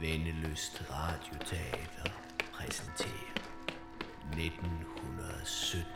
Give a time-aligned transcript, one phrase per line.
[0.00, 2.10] Vendeløst Radioteater
[2.52, 3.34] præsenterer
[4.32, 5.86] 1917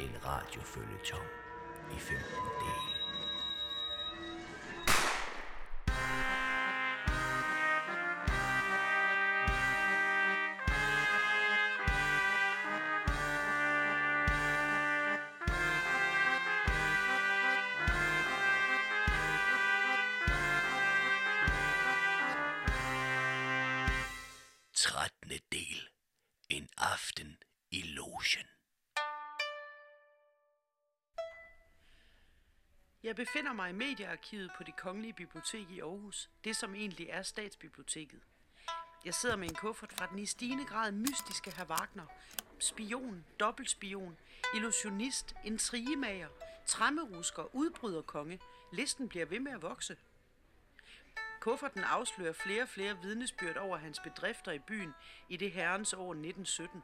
[0.00, 1.28] en radiofølgetong
[1.90, 2.24] i 15
[2.60, 2.95] dele.
[25.26, 25.40] 8.
[25.52, 25.88] del.
[26.48, 27.38] En aften
[27.70, 28.46] i logen.
[33.02, 37.22] Jeg befinder mig i mediearkivet på det Kongelige Bibliotek i Aarhus, det som egentlig er
[37.22, 38.20] statsbiblioteket.
[39.04, 42.06] Jeg sidder med en kuffert fra den i stigende grad mystiske herr Wagner.
[42.58, 44.16] Spion, dobbeltspion,
[44.54, 46.28] illusionist, intrigemager,
[46.66, 48.40] trammerusker, udbryderkonge.
[48.72, 49.96] Listen bliver ved med at vokse.
[51.46, 54.94] Kufferten afslører flere og flere vidnesbyrd over hans bedrifter i byen
[55.28, 56.82] i det herrens år 1917.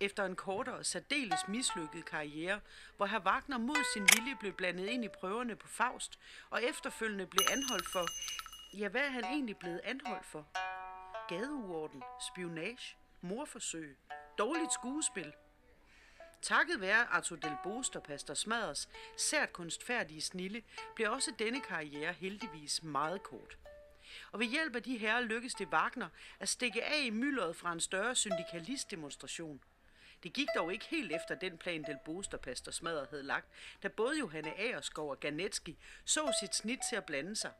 [0.00, 2.60] Efter en kortere særdeles mislykket karriere,
[2.96, 6.18] hvor herr Wagner mod sin vilje blev blandet ind i prøverne på Faust,
[6.50, 8.06] og efterfølgende blev anholdt for...
[8.78, 10.46] Ja, hvad er han egentlig blevet anholdt for?
[11.28, 13.96] Gadeuorden, spionage, morforsøg,
[14.38, 15.32] dårligt skuespil.
[16.42, 20.62] Takket være Arthur Del Bost og Pastor Smaders sært kunstfærdige snille,
[20.94, 23.58] blev også denne karriere heldigvis meget kort.
[24.32, 26.08] Og ved hjælp af de herrer lykkedes det Wagner
[26.40, 29.60] at stikke af i myldret fra en større syndikalistdemonstration.
[30.22, 33.46] Det gik dog ikke helt efter den plan, Del Bost Pastor Smadder havde lagt,
[33.82, 37.52] da både Johanne Aerskov og Ganetski så sit snit til at blande sig.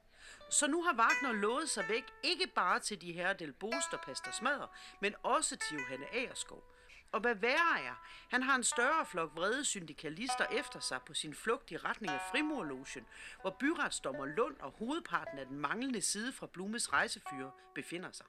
[0.50, 4.30] Så nu har Wagner lovet sig væk ikke bare til de herre Del Bost Pastor
[4.30, 6.75] Smadder, men også til Johanne Aerskov
[7.12, 11.34] og hvad værre er, han har en større flok vrede syndikalister efter sig på sin
[11.34, 13.06] flugt i retning af Frimurlogen,
[13.40, 18.26] hvor byretsdommer Lund og hovedparten af den manglende side fra Blumes rejsefyre befinder sig.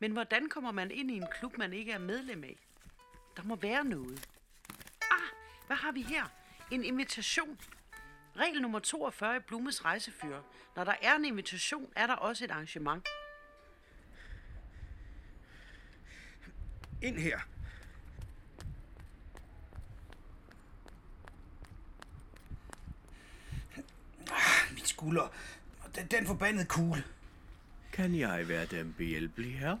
[0.00, 2.58] Men hvordan kommer man ind i en klub, man ikke er medlem af?
[3.36, 4.28] Der må være noget.
[5.10, 5.28] Ah,
[5.66, 6.24] hvad har vi her?
[6.70, 7.58] En invitation.
[8.36, 10.42] Regel nummer 42 i Blumes rejsefører.
[10.76, 13.08] Når der er en invitation, er der også et arrangement.
[17.02, 17.38] Ind her.
[24.30, 25.28] Ah, mit skulder.
[25.94, 27.04] Den, den forbandede kugle.
[27.92, 29.76] Kan jeg være dem behjælpelig her?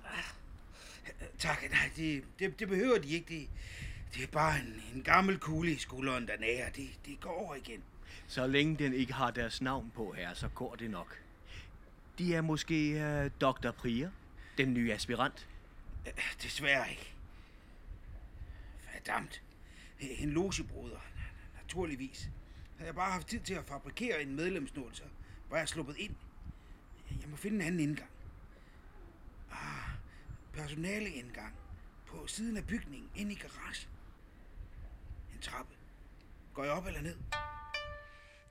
[1.38, 3.26] Tak, nej, det, det, det behøver de ikke.
[3.28, 3.48] Det,
[4.14, 6.70] det er bare en, en gammel kugle i skulderen, der nærer.
[6.70, 7.82] Det, det går over igen.
[8.26, 11.20] Så længe den ikke har deres navn på her, så går det nok.
[12.18, 13.70] De er måske uh, Dr.
[13.70, 14.10] Prier,
[14.58, 15.48] den nye aspirant.
[16.06, 17.14] Øh, Desværre ikke.
[18.92, 19.42] Fordamt.
[20.00, 21.00] En logebruder,
[21.62, 22.28] naturligvis.
[22.76, 25.02] Havde jeg bare haft tid til at fabrikere en medlemsnål, så
[25.50, 26.14] var jeg sluppet ind.
[27.20, 28.10] Jeg må finde en anden indgang.
[29.50, 29.90] Ah,
[30.52, 31.54] personaleindgang.
[32.06, 33.88] På siden af bygningen, ind i garagen.
[35.34, 35.74] En trappe.
[36.54, 37.16] Går jeg op eller ned?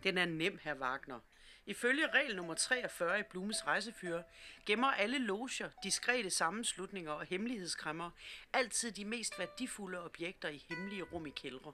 [0.04, 1.20] Den er nem, herr Wagner.
[1.66, 4.22] Ifølge regel nummer 43 i Blumes rejsefyr
[4.66, 8.12] gemmer alle loger, diskrete sammenslutninger og hemmelighedskræmmer
[8.54, 11.74] altid de mest værdifulde objekter i hemmelige rum i kældre.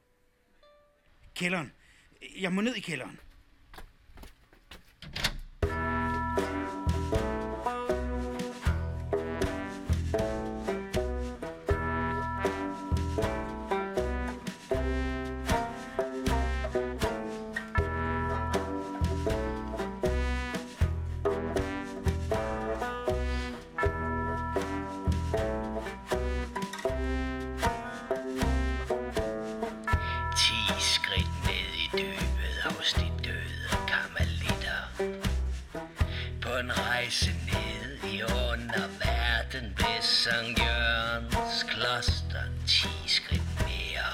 [1.35, 1.73] Kælderen.
[2.37, 3.19] Jeg må ned i kælderen.
[42.85, 44.11] 10 skridt mere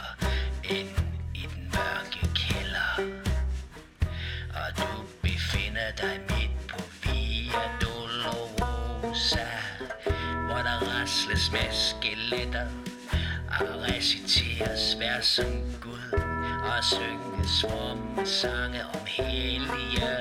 [0.64, 0.90] ind
[1.36, 2.92] i den mørke kælder.
[4.54, 9.48] Og du befinder dig midt på Via Dolorosa,
[10.46, 12.68] hvor der rasles med skeletter
[13.60, 16.22] og reciteres vers som Gud
[16.64, 20.12] og synges som sange om hellige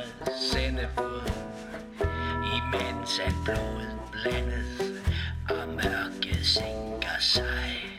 [0.53, 1.31] sendebud,
[2.57, 5.03] imens at blodet blandes
[5.51, 7.90] og mørket sænker sig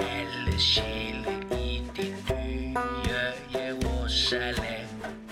[0.00, 2.14] alle sjæle i din
[2.74, 4.88] nye Jerusalem.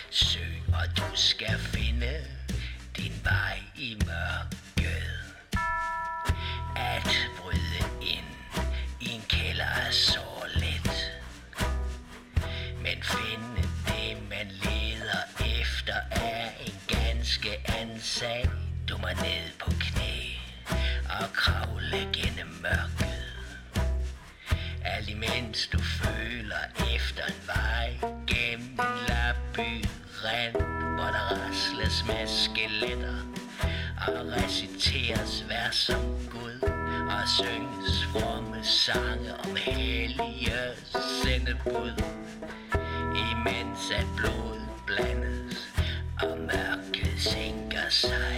[0.10, 1.60] Søg, og du skal
[35.50, 36.01] vær som
[36.31, 36.59] Gud
[37.09, 40.62] og synges fromme sange om hellige
[41.24, 41.94] sendebud.
[43.31, 45.74] Imens at blodet blandes
[46.21, 48.34] og mørket sænker sig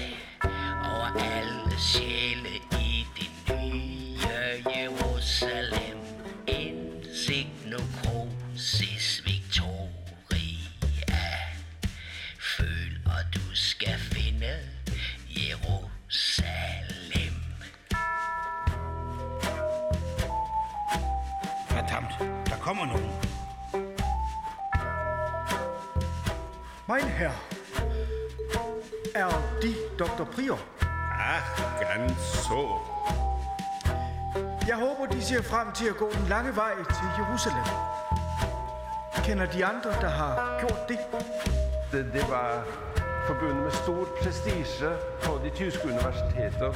[26.90, 27.34] Mein Herr,
[29.14, 29.28] er
[29.62, 30.24] de Dr.
[30.24, 30.60] Prior?
[31.20, 32.80] Ach, ganz så.
[34.68, 37.64] Jeg håber, de ser frem til at gå den lange vej til Jerusalem.
[39.24, 40.98] Kender de andre, der har gjort det?
[41.92, 42.64] Det, det var
[43.28, 44.90] forbundet med stor prestige
[45.24, 46.74] på de tyske universiteter.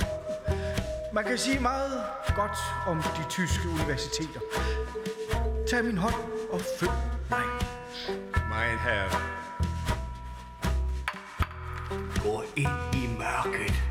[1.14, 2.04] Man kan sige meget
[2.36, 2.58] godt
[2.88, 4.40] om de tyske universiteter.
[5.70, 6.16] Tag min hånd
[6.52, 6.92] og følg
[7.30, 7.46] mig.
[8.52, 9.41] Mein Herr,
[12.24, 13.84] Gå ind i mørket.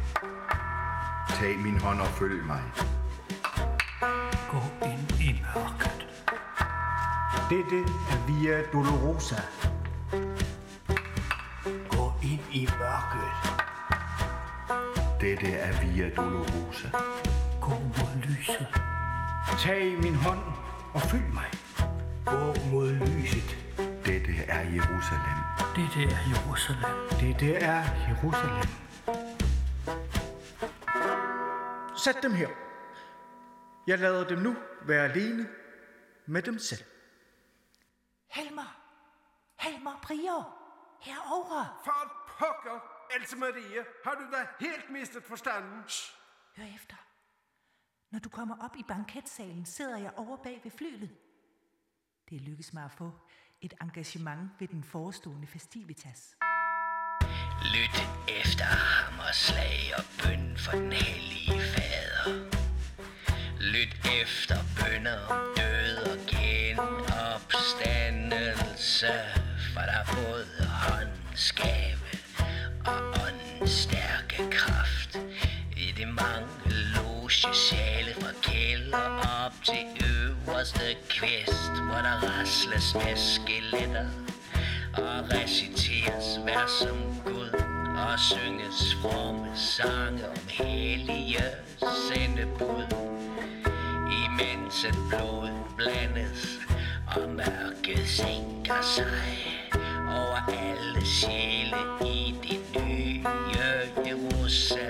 [1.29, 2.63] Tag min hånd og følg mig.
[4.51, 6.07] Gå ind i mørket.
[7.51, 7.79] Dette
[8.11, 9.43] er Via Dolorosa.
[11.89, 13.33] Gå ind i mørket.
[15.21, 16.89] Dette er Via Dolorosa.
[17.61, 18.67] Gå mod lyset.
[19.59, 20.41] Tag min hånd
[20.95, 21.51] og følg mig.
[22.27, 23.70] Gå mod lyset.
[24.31, 25.39] Dette er Jerusalem.
[25.77, 26.93] Dette er Jerusalem.
[27.21, 28.69] Dette er Jerusalem.
[32.05, 32.49] Sæt dem her.
[33.87, 34.57] Jeg lader dem nu
[34.87, 35.49] være alene
[36.27, 36.85] med dem selv.
[38.27, 38.81] Helmer!
[39.61, 40.57] Helmer Prior!
[41.01, 41.69] Herovre!
[41.85, 42.81] For pokker,
[43.17, 45.83] Else Marie, har du da helt mistet forstanden?
[46.57, 46.97] Hør efter.
[48.11, 51.17] Når du kommer op i banketsalen, sidder jeg over bag ved flylet.
[52.29, 53.13] Det lykkes mig at få
[53.63, 56.37] et engagement ved den forestående festivitas.
[57.75, 58.09] Lyt
[58.43, 62.49] efter hammerslag og bøn for den hellige fader.
[63.61, 69.13] Lyt efter bønder om død og genopstandelse,
[69.75, 70.47] for der er både
[70.85, 72.11] håndskabe
[72.87, 75.19] og åndens stærke kraft.
[75.77, 76.49] I det mange
[76.95, 80.00] loge sjæle fra kælder op til
[80.61, 84.07] øverste kvist, hvor der rasles med skeletter
[84.93, 87.51] og reciteres vers som Gud
[87.97, 91.45] og synges fromme sange om hellige
[91.81, 92.87] sendebud.
[94.25, 96.59] Imens et blod blandes
[97.17, 99.21] og mørket sænker sig
[100.09, 103.25] over alle sjæle i det nye
[104.07, 104.90] Jerusalem.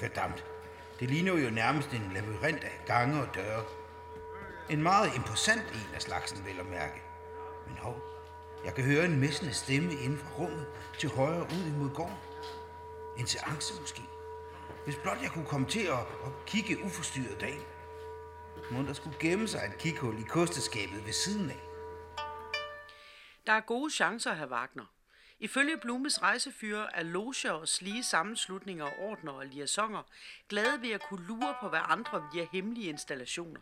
[0.00, 0.44] Verdammt.
[1.00, 3.64] Det ligner jo nærmest en labyrint af gange og døre.
[4.70, 7.02] En meget imposant en af slagsen, vel at mærke.
[7.66, 8.02] Men hov,
[8.64, 10.66] jeg kan høre en messende stemme inden fra rummet
[10.98, 12.16] til højre ud imod gården.
[13.18, 14.02] En seance måske.
[14.84, 17.58] Hvis blot jeg kunne komme til at, at kigge uforstyrret dag.
[18.70, 21.60] Må der skulle gemme sig et kikhul i kosteskabet ved siden af.
[23.46, 24.93] Der er gode chancer, herr Wagner.
[25.40, 30.02] Ifølge Blumes rejsefyrer er loger og slige sammenslutninger, ordner og liaisoner
[30.48, 33.60] glade ved at kunne lure på hverandre via hemmelige installationer.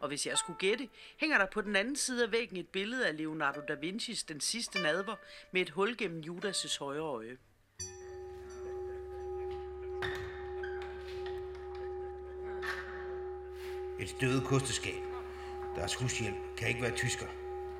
[0.00, 3.06] Og hvis jeg skulle gætte, hænger der på den anden side af væggen et billede
[3.06, 5.16] af Leonardo da Vincis Den sidste nadver
[5.52, 7.36] med et hul gennem Judas' højre øje.
[14.00, 15.02] Et støvet kosteskab.
[15.76, 17.26] Deres hushjælp kan ikke være tysker.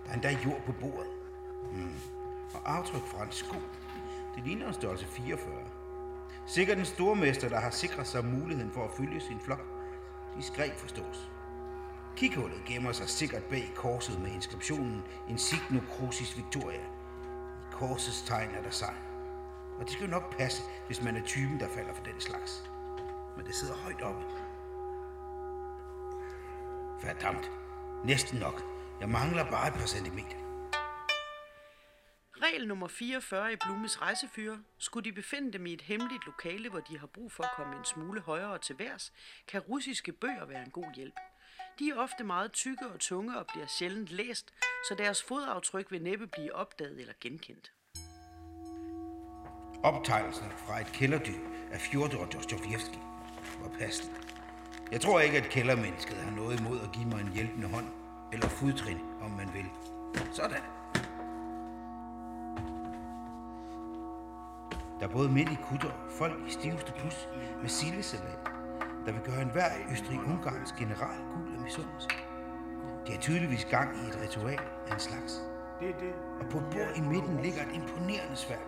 [0.05, 1.11] Der er endda jord på bordet.
[1.73, 2.22] Hmm.
[2.55, 3.57] Og aftryk fra en sko.
[4.35, 5.55] Det ligner en størrelse 44.
[6.47, 9.65] Sikkert den stormester, der har sikret sig muligheden for at følge sin flok.
[10.37, 11.31] Diskret forstås.
[12.17, 16.81] Kikhullet gemmer sig sikkert bag korset med inskriptionen Insigno Crucis Victoria.
[16.81, 18.95] I korsets tegn er der sejr.
[19.79, 22.71] Og det skal jo nok passe, hvis man er typen, der falder for den slags.
[23.37, 24.23] Men det sidder højt oppe.
[27.03, 27.51] Verdammt.
[28.05, 28.63] Næsten nok.
[29.01, 30.37] Jeg mangler bare et par centimeter.
[32.43, 34.59] Regel nummer 44 i Blumes rejsefyre.
[34.79, 37.77] Skulle de befinde dem i et hemmeligt lokale, hvor de har brug for at komme
[37.77, 39.13] en smule højere til værs,
[39.49, 41.15] kan russiske bøger være en god hjælp.
[41.79, 44.55] De er ofte meget tykke og tunge og bliver sjældent læst,
[44.89, 47.73] så deres fodaftryk vil næppe blive opdaget eller genkendt.
[49.85, 51.41] Optegnelsen fra et kælderdyr
[51.73, 52.99] af Fjodor Dostojevski
[53.63, 54.15] var passende.
[54.93, 57.87] Jeg tror ikke, at kældermennesket har noget imod at give mig en hjælpende hånd,
[58.33, 59.67] eller fodtrin, om man vil.
[60.33, 60.63] Sådan.
[65.03, 67.29] Der er både mænd i kutter folk i stiveste plus
[67.61, 68.39] med sillesalat,
[69.07, 72.09] der vil gøre enhver i Østrig-Ungarns general gul af misundelse.
[73.07, 75.33] De har tydeligvis gang i et ritual af en slags.
[76.41, 78.67] Og på et bord i midten ligger et imponerende sværd.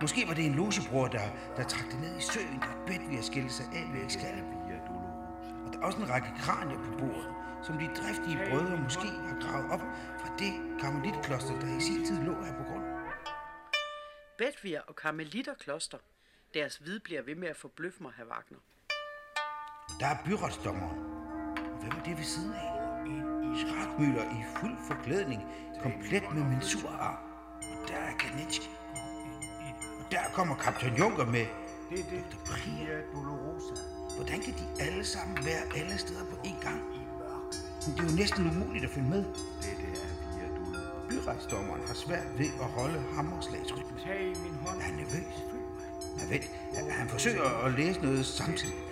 [0.00, 3.18] Måske var det en logebror, der, der trak det ned i søen, og bedt ved
[3.18, 4.60] at skille sig af ved Excalibur.
[5.64, 7.28] Og der er også en række kranier på bordet,
[7.66, 9.84] som de driftige brødre måske har gravet op
[10.20, 12.61] fra det karmelitkloster, der i sin tid lå her.
[14.38, 15.98] Bedvir og karmelitterkloster.
[16.54, 18.58] Deres vid bliver ved med at forbløffe mig, herr Wagner.
[20.00, 20.98] Der er byretsdommeren.
[21.72, 22.68] Og Hvem er det ved siden af?
[23.60, 25.42] Schratmøller i fuld forklædning,
[25.82, 27.16] komplet med mensurarm.
[27.56, 28.70] Og der er Kanitski.
[30.00, 31.46] Og der kommer kaptajn Junker med
[31.90, 32.38] det, det, Dr.
[32.50, 33.74] Priya Dolorosa.
[34.16, 36.80] Hvordan kan de alle sammen være alle steder på én gang?
[37.86, 39.24] Men det er jo næsten umuligt at følge med.
[41.24, 43.98] Byretsdommeren har svært ved at holde hammerslagsrytmen.
[43.98, 45.34] Er han nervøs?
[46.18, 46.46] Men vent,
[46.90, 48.82] han forsøger at læse noget samtidig.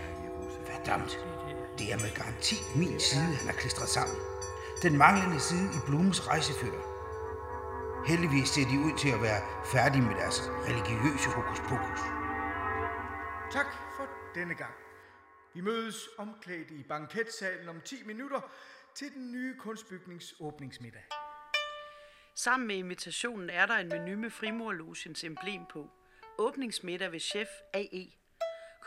[0.66, 1.18] Verdammt.
[1.78, 4.16] Det er med garanti min side, han har klistret sammen.
[4.82, 6.82] Den manglende side i Blumes rejsefører.
[8.06, 9.40] Heldigvis ser de ud til at være
[9.72, 12.00] færdige med deres religiøse hokus pokus.
[13.56, 14.74] Tak for denne gang.
[15.54, 18.40] Vi mødes omklædt i banketsalen om 10 minutter
[18.94, 21.04] til den nye kunstbygnings åbningsmiddag.
[22.34, 25.90] Sammen med invitationen er der en menu med frimurlogens emblem på.
[26.38, 28.06] Åbningsmiddag ved chef AE.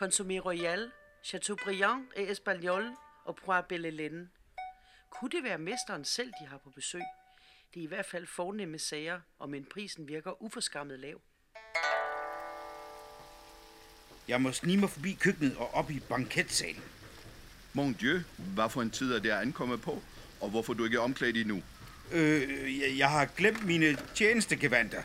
[0.01, 0.91] Consommé Royal,
[1.23, 2.95] Chateaubriand et Espagnol
[3.25, 4.29] og Poire Belle
[5.09, 7.01] Kunne det være mesteren selv, de har på besøg?
[7.73, 11.21] Det er i hvert fald fornemme sager, og men prisen virker uforskammet lav.
[14.27, 16.83] Jeg må snige mig forbi køkkenet og op i banketsalen.
[17.73, 20.01] Mon Dieu, hvad for en tid er det ankommet på?
[20.41, 21.63] Og hvorfor du ikke er omklædt endnu?
[22.11, 25.03] Øh, jeg, jeg har glemt mine tjenestegevanter.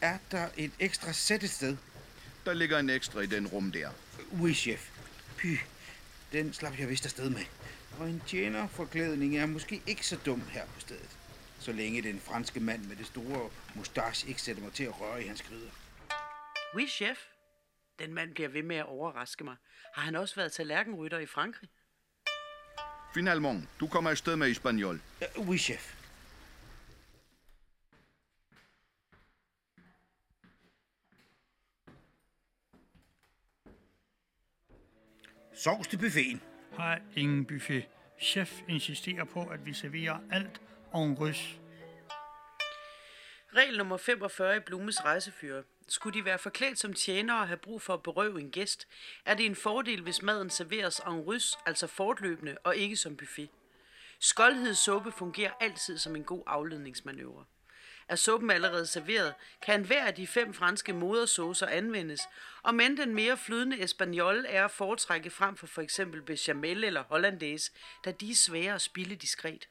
[0.00, 1.76] Er der et ekstra sæt et sted?
[2.44, 3.90] Der ligger en ekstra i den rum der.
[4.40, 4.88] Oui, chef.
[5.36, 5.56] Py,
[6.32, 7.44] den slap jeg vist afsted med.
[7.98, 11.16] Og en tjenerforklædning er måske ikke så dum her på stedet.
[11.60, 15.24] Så længe den franske mand med det store mustache ikke sætter mig til at røre
[15.24, 15.70] i hans gryder.
[16.74, 17.18] Oui, chef.
[17.98, 19.56] Den mand bliver ved med at overraske mig.
[19.94, 21.68] Har han også været tallerkenrytter i Frankrig?
[23.14, 25.00] Finalement, du kommer afsted med Espanol.
[25.36, 25.93] Uh, oui, chef.
[35.56, 36.42] Sovs til buffeten.
[36.72, 37.88] Har ingen buffet.
[38.20, 40.60] Chef insisterer på, at vi serverer alt
[40.94, 41.60] en rys.
[43.56, 45.62] Regel nummer 45 i Blumes rejsefyre.
[45.88, 48.88] Skulle de være forklædt som tjenere og have brug for at berøve en gæst,
[49.24, 53.48] er det en fordel, hvis maden serveres en rys, altså fortløbende, og ikke som buffet.
[54.20, 57.44] Skoldhedssuppe fungerer altid som en god afledningsmanøvre.
[58.08, 59.34] Er suppen allerede serveret,
[59.66, 62.20] kan hver af de fem franske modersaucer anvendes,
[62.62, 67.02] og men den mere flydende espagnol er at foretrække frem for for eksempel bechamel eller
[67.02, 67.72] hollandaise,
[68.04, 69.68] da de er svære at spille diskret.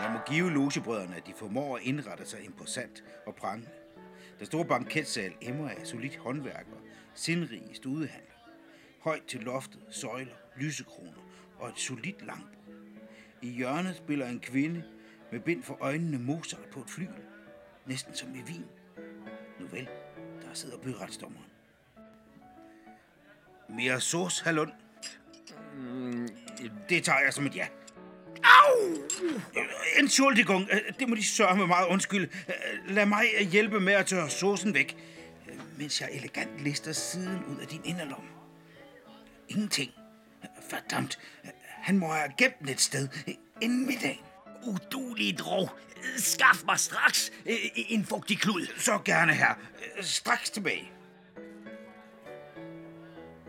[0.00, 3.70] Man må give logebrødrene, at de formår at indrette sig imposant og prangende.
[4.38, 6.80] Den store banketsal emmer af solidt håndværk og
[7.14, 8.32] sindrige studehandler.
[9.00, 11.22] Højt til loftet, søjler, lysekroner
[11.58, 12.74] og et solidt langbord.
[13.42, 14.84] I hjørnet spiller en kvinde
[15.32, 17.22] med bind for øjnene Mozart på et flygel.
[17.86, 18.64] Næsten som i vin.
[19.60, 19.88] Nu vel,
[20.42, 21.46] der sidder byretsdommeren.
[23.68, 24.70] Mere sauce, Hallund?
[26.88, 27.66] Det tager jeg som et ja.
[28.44, 28.96] Au!
[29.98, 32.28] Entschuldigung, det må de sørge med meget undskyld.
[32.88, 34.96] Lad mig hjælpe med at tørre saucen væk,
[35.78, 38.28] mens jeg elegant lister siden ud af din inderlomme.
[39.48, 39.90] Ingenting.
[40.70, 41.18] Verdammt,
[41.66, 43.08] han må have gemt den et sted
[43.60, 44.22] inden middag.
[44.62, 45.70] Udulig drog.
[46.16, 48.66] Skaff mig straks øh, en fugtig klud.
[48.78, 49.54] Så gerne her.
[50.00, 50.92] Straks tilbage.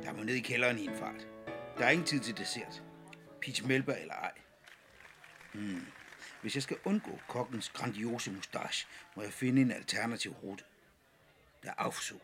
[0.03, 1.27] Jeg må ned i kælderen i en fart.
[1.77, 2.83] Der er ingen tid til dessert.
[3.41, 4.31] Peach Melba eller ej.
[5.53, 5.87] Hmm.
[6.41, 10.63] Hvis jeg skal undgå kokkens grandiose mustache, må jeg finde en alternativ rute.
[11.63, 12.21] Der er Aufzug.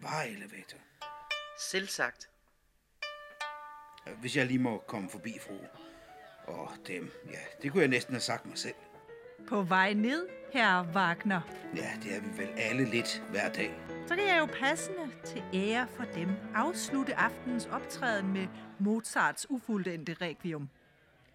[0.00, 0.78] Vareelevator.
[1.58, 2.28] Selvsagt.
[4.20, 5.58] Hvis jeg lige må komme forbi, fru.
[6.46, 8.74] Og dem, ja, det kunne jeg næsten have sagt mig selv.
[9.48, 11.40] På vej ned, herre Wagner.
[11.76, 13.74] Ja, det er vi vel alle lidt hver dag.
[14.06, 18.46] Så kan jeg jo passende til ære for dem afslutte aftenens optræden med
[18.78, 20.68] Mozarts ufuldendte requiem.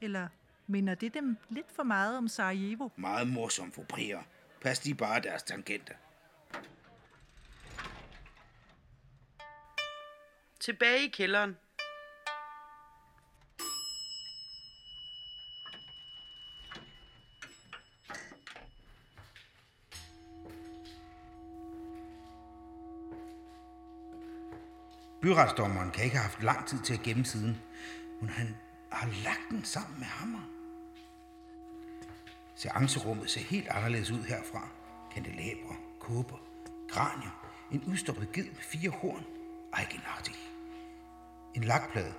[0.01, 0.27] Eller
[0.67, 2.89] minder det dem lidt for meget om Sarajevo?
[2.95, 4.21] Meget morsom for prier.
[4.61, 5.93] Pas de bare deres tangenter.
[10.59, 11.57] Tilbage i kælderen.
[25.21, 27.57] Byretsdommeren kan ikke have haft lang tid til at gemme siden,
[28.21, 28.55] men han
[28.89, 30.49] har lagt den sammen med hammer.
[32.55, 34.67] Seancerummet ser helt anderledes ud herfra.
[35.11, 36.38] Kandelabre, kåber,
[36.89, 39.23] kranier, en udstoppet ged med fire horn,
[39.77, 40.35] eigenartig.
[41.55, 42.13] En lakplade,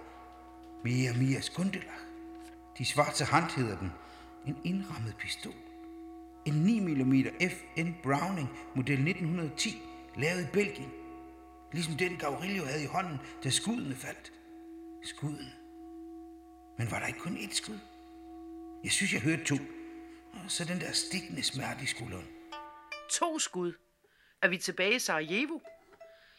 [0.84, 2.04] Mia Mia Skundelach.
[2.78, 3.92] De svarte hand hedder den.
[4.46, 5.54] En indrammet pistol.
[6.44, 9.82] En 9 mm FN Browning model 1910,
[10.16, 10.99] lavet i Belgien.
[11.72, 14.32] Ligesom den Gaurilio havde i hånden, da skuddene faldt.
[15.04, 15.52] Skuddene.
[16.78, 17.78] Men var der ikke kun ét skud?
[18.84, 19.56] Jeg synes, jeg hørte to.
[20.32, 22.28] Og så den der stikkende smerte i skulderen.
[23.10, 23.72] To skud.
[24.42, 25.58] Er vi tilbage i Sarajevo?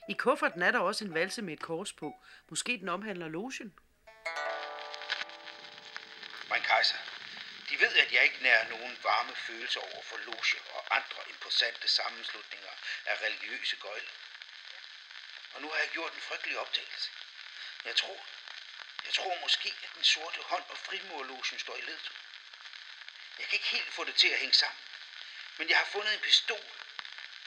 [0.09, 2.13] I kufferten er der også en valse med et kors på.
[2.49, 3.73] Måske den omhandler logen.
[6.49, 7.01] Mein Kaiser,
[7.69, 11.87] de ved, at jeg ikke nærer nogen varme følelser over for loge og andre imposante
[11.97, 12.73] sammenslutninger
[13.09, 14.07] af religiøse gøjl.
[15.53, 17.09] Og nu har jeg gjort en frygtelig opdagelse.
[17.85, 18.25] Jeg tror,
[19.05, 22.11] jeg tror måske, at den sorte hånd og frimurlogen står i ledet.
[23.39, 24.79] Jeg kan ikke helt få det til at hænge sammen.
[25.57, 26.65] Men jeg har fundet en pistol,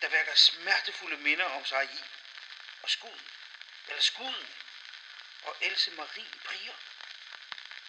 [0.01, 2.01] der vækker smertefulde minder om sig i.
[2.83, 3.27] Og skuden,
[3.89, 4.49] eller skuden,
[5.43, 6.75] og Else Marie Prier.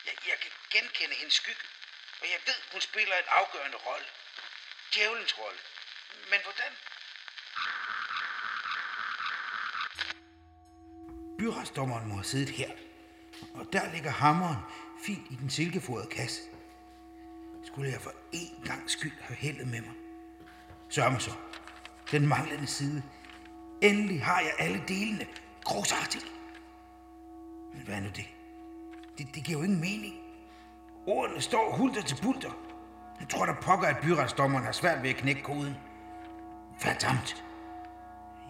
[0.06, 1.62] Jeg, jeg kan genkende hendes skygge,
[2.22, 4.10] og jeg ved, hun spiller en afgørende rolle.
[4.94, 5.60] Djævelens rolle.
[6.28, 6.78] Men hvordan?
[11.46, 12.70] Byretsdommeren må have siddet her,
[13.54, 14.58] og der ligger hammeren
[15.02, 16.42] fint i den silkefodrede kasse.
[17.64, 19.94] Skulle jeg for én gang skyld have heldet med mig.
[20.90, 21.32] Sørg så.
[22.12, 23.04] Den manglende side.
[23.82, 25.26] Endelig har jeg alle delene.
[25.64, 26.26] Großartigt.
[27.74, 28.26] Men hvad er nu det?
[29.18, 30.14] Det, det giver jo ingen mening.
[31.08, 32.52] Ordene står hulter til bulter.
[33.20, 35.76] Jeg tror, der pokker, at byretsdommeren har svært ved at knække koden.
[36.84, 37.46] Verdammt.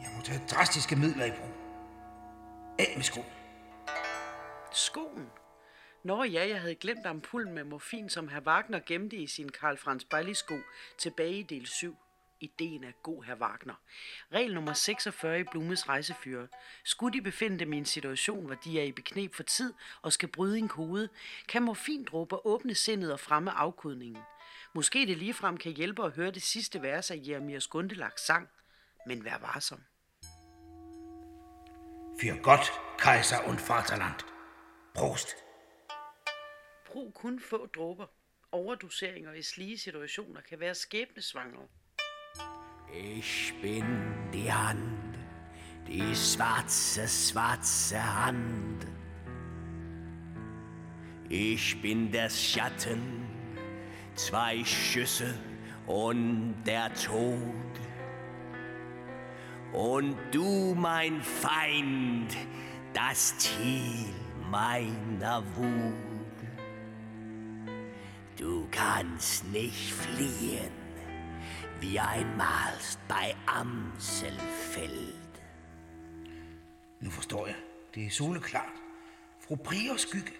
[0.01, 1.64] Jeg må tage drastiske midler i brug.
[2.80, 3.26] Af med skoen.
[4.74, 5.30] Skoen?
[6.04, 9.78] Nå ja, jeg havde glemt ampullen med morfin, som herr Wagner gemte i sin Karl
[9.78, 10.58] Franz Bailey-sko
[10.98, 11.98] tilbage i del 7.
[12.40, 13.74] Ideen er god, herr Wagner.
[14.34, 16.48] Regel nummer 46 i Blumes rejsefyre.
[16.84, 20.14] Skulle de befinde dem i en situation, hvor de er i beknep for tid og
[20.14, 21.10] skal bryde en kode,
[21.48, 24.24] kan morfindråber åbne sindet og fremme afkodningen.
[24.74, 28.50] Måske det ligefrem kan hjælpe at høre det sidste vers af Jeremias Gundelaks sang.
[29.08, 29.80] Men vær varsom.
[32.17, 34.25] Für Gott, Kaiser und Vaterland.
[34.93, 35.36] Prost.
[36.86, 38.08] Brug kun få dråber.
[38.51, 41.67] Overdoseringer i slige situationer kan være skæbnesvangre.
[42.93, 43.84] Ich bin
[44.34, 45.17] die Hand,
[45.88, 48.88] die schwarze, schwarze Hand.
[51.30, 53.28] Ich bin der Schatten,
[54.15, 55.38] zwei Schüsse
[55.88, 57.80] und der Tod.
[59.76, 62.38] Und du, mein Feind,
[62.94, 64.06] das Ziel
[64.50, 65.94] meiner Wut.
[68.38, 70.72] Du kannst nicht fliehen,
[71.82, 72.74] wie einmal
[73.10, 74.90] bei Amselfeld.
[77.02, 77.56] Nu forstår jeg.
[77.96, 78.74] Det er soleklart.
[79.40, 80.32] Fru Priers skygge.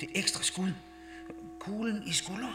[0.00, 0.74] Det ekstra skud.
[1.58, 2.54] Kuglen i skulderen.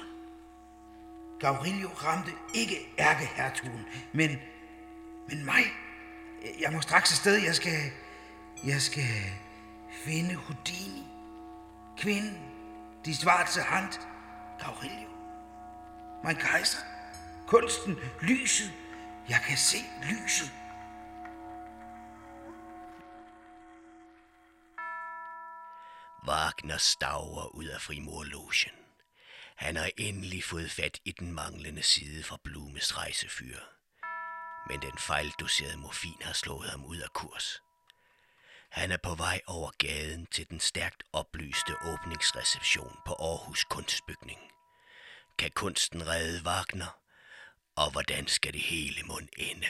[1.39, 4.30] Gaurilio ramte ikke ærkehertugen, men,
[5.30, 5.63] men mig.
[6.60, 7.36] Jeg må straks afsted.
[7.36, 7.91] Jeg skal,
[8.63, 9.13] jeg skal
[10.05, 11.03] finde Houdini.
[11.97, 12.38] Kvinden.
[13.05, 13.93] De svarte hand.
[14.60, 15.10] Gaurilio.
[16.23, 16.79] Mein kejser.
[17.47, 17.95] Kunsten.
[18.21, 18.73] Lyset.
[19.29, 20.51] Jeg kan se lyset.
[26.27, 28.71] Wagner staver ud af frimurlogen.
[29.55, 33.74] Han har endelig fået fat i den manglende side fra Blumes rejsefyr.
[34.67, 37.62] Men den fejldoserede morfin har slået ham ud af kurs.
[38.71, 44.39] Han er på vej over gaden til den stærkt oplyste åbningsreception på Aarhus Kunstbygning.
[45.38, 46.99] Kan kunsten redde Wagner?
[47.75, 49.67] Og hvordan skal det hele mund ende?